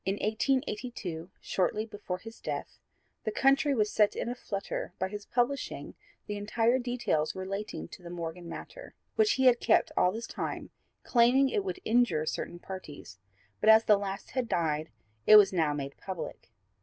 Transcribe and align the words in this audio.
In 0.03 0.15
1882, 0.15 1.29
shortly 1.41 1.85
before 1.85 2.17
his 2.17 2.39
death, 2.41 2.79
the 3.23 3.29
country 3.31 3.75
was 3.75 3.91
set 3.91 4.15
in 4.15 4.29
a 4.29 4.33
flutter 4.33 4.93
by 4.97 5.09
his 5.09 5.27
publishing 5.27 5.93
the 6.25 6.43
whole 6.55 6.79
details 6.79 7.35
relating 7.35 7.87
to 7.89 8.01
the 8.01 8.09
Morgan 8.09 8.49
matter, 8.49 8.95
which 9.15 9.33
he 9.33 9.45
had 9.45 9.59
kept 9.59 9.91
all 9.95 10.11
this 10.11 10.25
time 10.25 10.71
claiming 11.03 11.49
it 11.49 11.63
would 11.63 11.81
injure 11.85 12.25
certain 12.25 12.57
parties, 12.57 13.19
but 13.59 13.69
as 13.69 13.83
the 13.85 13.95
last 13.95 14.31
had 14.31 14.49
died, 14.49 14.89
it 15.27 15.35
was 15.35 15.53
now 15.53 15.71
made 15.71 15.95
public. 15.97 16.49